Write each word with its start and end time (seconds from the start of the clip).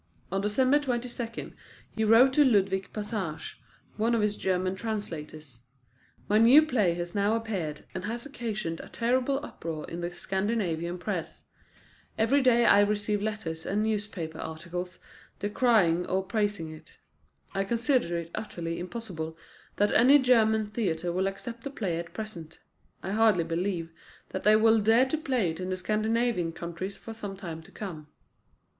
On 0.31 0.41
December 0.41 0.79
22 0.79 1.53
he 1.91 2.03
wrote 2.03 2.33
to 2.33 2.43
Ludwig 2.43 2.89
Passarge, 2.91 3.61
one 3.97 4.15
of 4.15 4.21
his 4.23 4.35
German 4.35 4.73
translators, 4.73 5.61
"My 6.27 6.39
new 6.39 6.65
play 6.65 6.95
has 6.95 7.13
now 7.13 7.35
appeared, 7.35 7.85
and 7.93 8.05
has 8.05 8.25
occasioned 8.25 8.79
a 8.79 8.89
terrible 8.89 9.39
uproar 9.45 9.87
in 9.87 10.01
the 10.01 10.09
Scandinavian 10.09 10.97
press; 10.97 11.45
every 12.17 12.41
day 12.41 12.65
I 12.65 12.79
receive 12.81 13.21
letters 13.21 13.63
and 13.63 13.83
newspaper 13.83 14.39
articles 14.39 14.97
decrying 15.37 16.07
or 16.07 16.23
praising 16.23 16.71
it.... 16.71 16.97
I 17.53 17.63
consider 17.63 18.17
it 18.17 18.31
utterly 18.33 18.79
impossible 18.79 19.37
that 19.75 19.91
any 19.91 20.17
German 20.17 20.65
theatre 20.65 21.11
will 21.11 21.27
accept 21.27 21.61
the 21.63 21.69
play 21.69 21.99
at 21.99 22.11
present. 22.11 22.59
I 23.03 23.11
hardly 23.11 23.43
believe 23.43 23.91
that 24.29 24.41
they 24.41 24.55
will 24.55 24.79
dare 24.79 25.05
to 25.05 25.17
play 25.19 25.51
it 25.51 25.59
in 25.59 25.69
the 25.69 25.75
Scandinavian 25.75 26.53
countries 26.53 26.97
for 26.97 27.13
some 27.13 27.37
time 27.37 27.61
to 27.61 27.71
come." 27.71 28.07